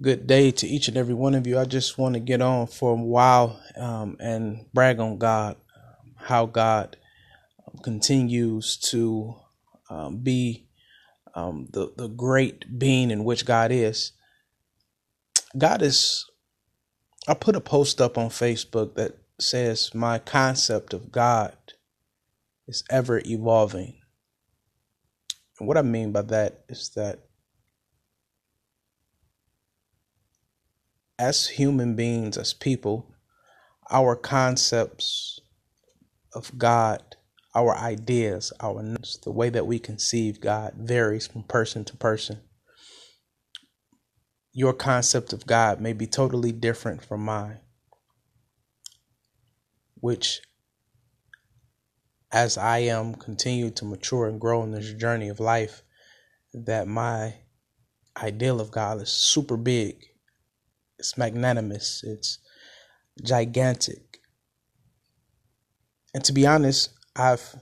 [0.00, 1.56] Good day to each and every one of you.
[1.56, 5.54] I just want to get on for a while um, and brag on God,
[6.16, 6.96] how God
[7.84, 9.36] continues to
[9.88, 10.66] um, be
[11.36, 14.10] um, the, the great being in which God is.
[15.56, 16.26] God is,
[17.28, 21.56] I put a post up on Facebook that says, My concept of God
[22.66, 24.00] is ever evolving.
[25.60, 27.20] And what I mean by that is that
[31.18, 33.14] as human beings, as people,
[33.90, 35.40] our concepts
[36.32, 37.16] of God,
[37.54, 38.82] our ideas, our
[39.22, 42.40] the way that we conceive God varies from person to person.
[44.52, 47.60] Your concept of God may be totally different from mine,
[50.00, 50.40] which
[52.32, 55.82] as I am continue to mature and grow in this journey of life,
[56.52, 57.34] that my
[58.20, 60.04] ideal of God is super big
[60.98, 62.38] it's magnanimous, it's
[63.22, 64.20] gigantic.
[66.14, 67.56] And to be honest, I've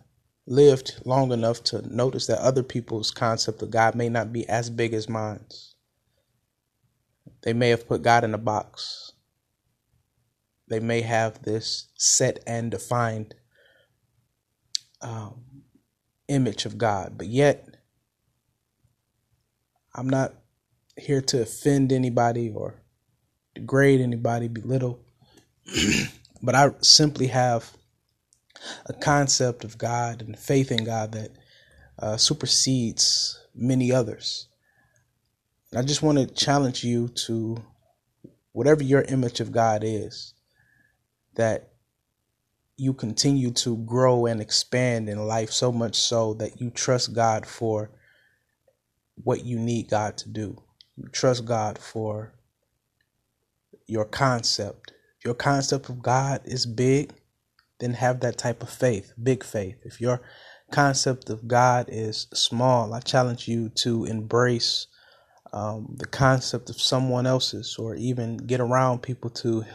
[0.47, 4.71] lived long enough to notice that other people's concept of God may not be as
[4.71, 5.45] big as mine.
[7.43, 9.13] They may have put God in a box.
[10.69, 13.35] They may have this set and defined
[15.01, 15.45] um,
[16.29, 17.77] image of God, but yet
[19.95, 20.35] I'm not
[20.97, 22.82] here to offend anybody or
[23.55, 25.01] degrade anybody, belittle,
[26.43, 27.71] but I simply have
[28.87, 31.31] a concept of God and faith in God that
[31.99, 34.49] uh, supersedes many others.
[35.71, 37.63] And I just want to challenge you to
[38.53, 40.35] whatever your image of God is,
[41.35, 41.71] that
[42.77, 47.47] you continue to grow and expand in life so much so that you trust God
[47.47, 47.91] for
[49.23, 50.63] what you need God to do.
[50.97, 52.35] You trust God for
[53.93, 54.95] your concept.
[55.23, 57.13] Your concept of God is big,
[57.79, 59.77] then have that type of faith, big faith.
[59.85, 60.23] If your
[60.71, 64.87] concept of God is small, I challenge you to embrace
[65.53, 69.67] um, the concept of someone else's or even get around people to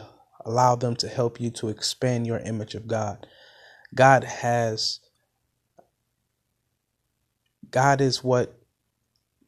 [0.44, 3.24] allow them to help you to expand your image of God.
[3.94, 4.98] God has,
[7.70, 8.58] God is what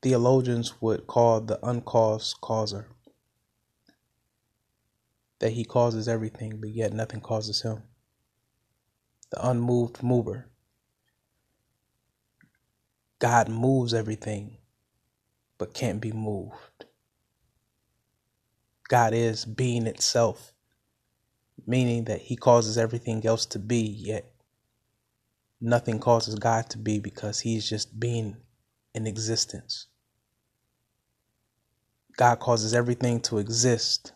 [0.00, 2.86] theologians would call the uncaused causer
[5.40, 7.82] that he causes everything, but yet nothing causes him.
[9.32, 10.46] The unmoved mover.
[13.18, 14.58] God moves everything,
[15.58, 16.86] but can't be moved.
[18.88, 20.52] God is being itself,
[21.66, 24.32] meaning that he causes everything else to be, yet
[25.60, 28.36] nothing causes God to be because he's just being
[28.94, 29.86] in existence.
[32.16, 34.12] God causes everything to exist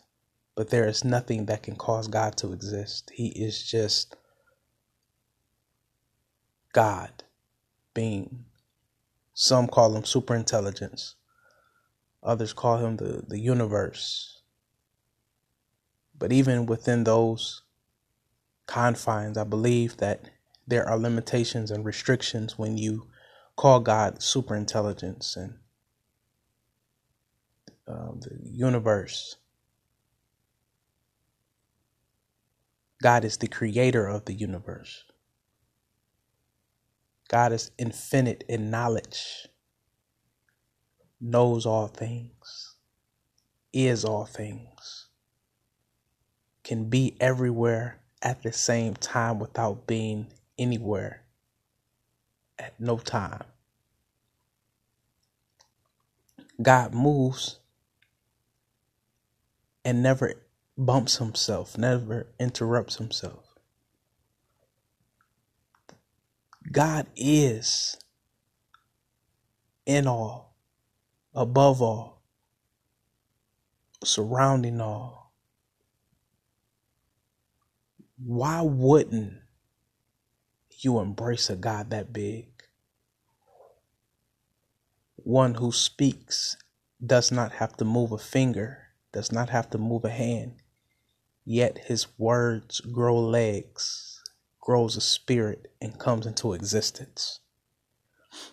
[0.55, 3.11] but there is nothing that can cause God to exist.
[3.13, 4.15] He is just
[6.73, 7.23] God
[7.93, 8.45] being.
[9.33, 11.15] Some call him superintelligence.
[12.23, 14.41] Others call him the, the universe.
[16.17, 17.63] But even within those
[18.65, 20.29] confines, I believe that
[20.67, 23.07] there are limitations and restrictions when you
[23.57, 25.55] call God superintelligence and
[27.87, 29.35] uh, the universe.
[33.05, 35.03] God is the creator of the universe.
[37.29, 39.47] God is infinite in knowledge,
[41.21, 42.73] knows all things,
[43.71, 45.09] is all things,
[46.63, 50.25] can be everywhere at the same time without being
[50.57, 51.21] anywhere
[52.57, 53.43] at no time.
[56.59, 57.59] God moves
[59.85, 60.33] and never
[60.77, 63.55] bumps himself, never interrupts himself.
[66.71, 67.97] God is
[69.85, 70.55] in all,
[71.33, 72.23] above all,
[74.03, 75.33] surrounding all.
[78.17, 79.33] Why wouldn't
[80.79, 82.47] you embrace a God that big?
[85.17, 86.57] One who speaks
[87.05, 88.79] does not have to move a finger,
[89.11, 90.61] does not have to move a hand.
[91.45, 94.23] Yet his words grow legs,
[94.59, 97.39] grows a spirit, and comes into existence.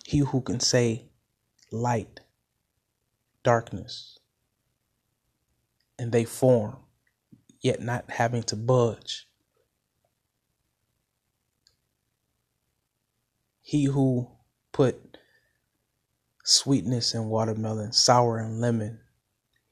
[0.05, 1.09] He who can say
[1.71, 2.19] light,
[3.43, 4.19] darkness,
[5.97, 6.77] and they form,
[7.61, 9.27] yet not having to budge.
[13.63, 14.29] He who
[14.71, 15.17] put
[16.43, 18.99] sweetness in watermelon, sour in lemon,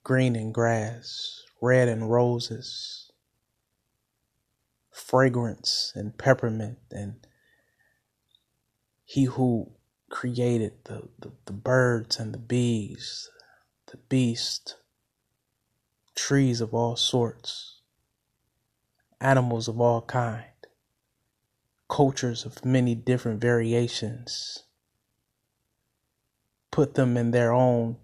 [0.04, 3.11] green in grass, red in roses,
[4.92, 7.16] fragrance and peppermint, and
[9.06, 9.72] he who
[10.10, 13.30] created the, the, the birds and the bees,
[13.88, 14.78] the beast,
[16.16, 17.82] trees of all sorts,
[19.20, 20.46] animals of all kind,
[21.90, 24.64] cultures of many different variations,
[26.72, 27.98] put them in their own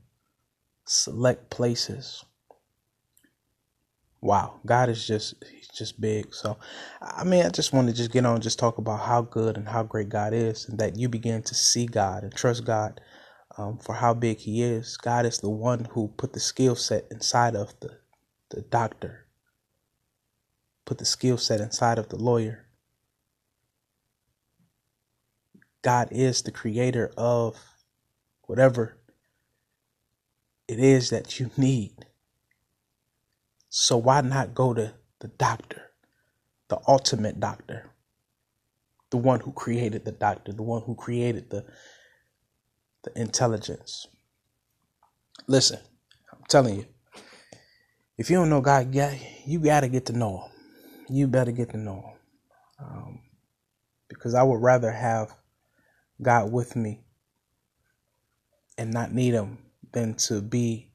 [0.85, 2.23] select places.
[4.21, 6.33] Wow, God is just he's just big.
[6.35, 6.57] So
[7.01, 9.69] I mean I just want to just get on just talk about how good and
[9.69, 13.01] how great God is and that you begin to see God and trust God
[13.57, 14.97] um, for how big he is.
[14.97, 17.99] God is the one who put the skill set inside of the
[18.51, 19.27] the doctor.
[20.85, 22.67] Put the skill set inside of the lawyer.
[25.83, 27.57] God is the creator of
[28.43, 28.97] whatever
[30.69, 32.06] it is that you need.
[33.69, 35.91] So why not go to the doctor,
[36.69, 37.91] the ultimate doctor,
[39.09, 41.65] the one who created the doctor, the one who created the
[43.03, 44.07] the intelligence.
[45.47, 45.79] Listen,
[46.33, 46.85] I'm telling you,
[48.17, 48.93] if you don't know God,
[49.45, 50.51] you got to get to know Him.
[51.09, 52.13] You better get to know
[52.79, 53.19] Him, um,
[54.09, 55.33] because I would rather have
[56.21, 57.01] God with me
[58.77, 59.59] and not need Him
[59.93, 60.86] than to be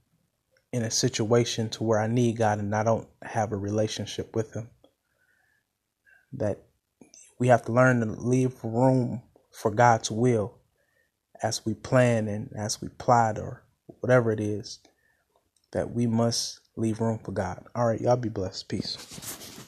[0.72, 4.54] in a situation to where I need God and I don't have a relationship with
[4.54, 4.70] Him.
[6.32, 6.58] That
[7.38, 9.22] we have to learn to leave room
[9.52, 10.54] for God's will
[11.42, 13.64] as we plan and as we plot or
[14.00, 14.80] whatever it is
[15.72, 17.64] that we must leave room for God.
[17.74, 18.68] All right, y'all be blessed.
[18.68, 19.61] Peace.